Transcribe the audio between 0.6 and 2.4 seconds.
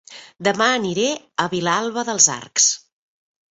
aniré a Vilalba dels